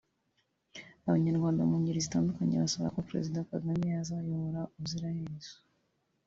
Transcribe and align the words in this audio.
Abanyarwanda 1.07 1.61
mu 1.69 1.75
ngeri 1.81 2.05
zitandukanye 2.05 2.55
basaba 2.63 2.93
ko 2.95 2.99
Perezida 3.09 3.47
Kagame 3.51 3.85
yazabayobora 3.95 4.61
ubuziraherezo 4.75 5.55